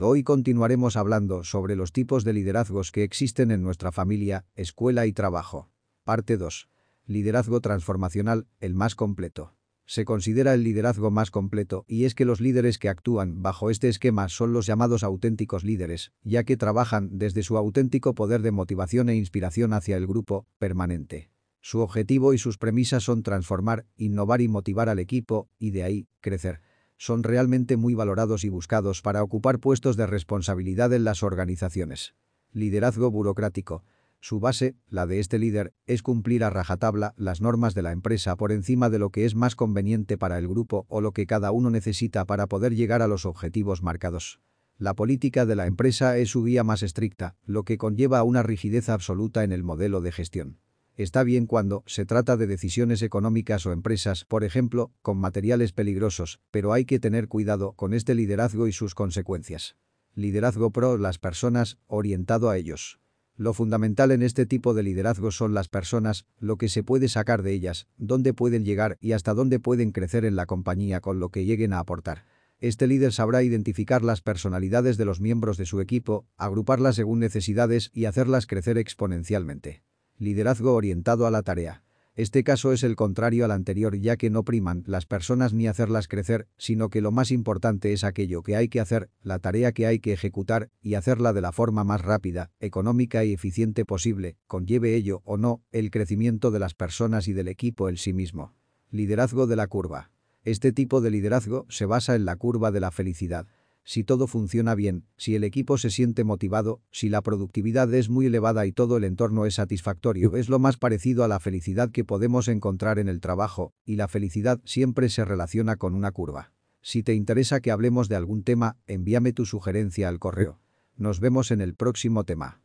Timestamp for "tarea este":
81.42-82.44